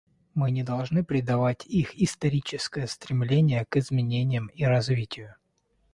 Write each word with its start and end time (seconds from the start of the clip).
Мы 0.33 0.49
не 0.49 0.63
должны 0.63 1.03
предавать 1.05 1.67
их 1.67 1.93
историческое 2.01 2.87
стремление 2.87 3.65
к 3.69 3.77
изменениям 3.77 4.47
и 4.47 4.63
развитию. 4.65 5.35